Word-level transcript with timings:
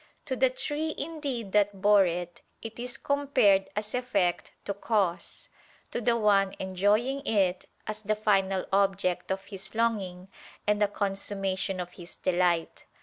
To 0.25 0.35
the 0.35 0.49
tree 0.49 0.95
indeed 0.97 1.51
that 1.51 1.79
bore 1.79 2.07
it, 2.07 2.41
it 2.63 2.79
is 2.79 2.97
compared 2.97 3.69
as 3.75 3.93
effect 3.93 4.51
to 4.65 4.73
cause; 4.73 5.47
to 5.91 6.01
the 6.01 6.17
one 6.17 6.55
enjoying 6.57 7.23
it, 7.23 7.65
as 7.85 8.01
the 8.01 8.15
final 8.15 8.65
object 8.73 9.31
of 9.31 9.45
his 9.45 9.75
longing 9.75 10.29
and 10.65 10.81
the 10.81 10.87
consummation 10.87 11.79
of 11.79 11.91
his 11.91 12.15
delight. 12.15 12.85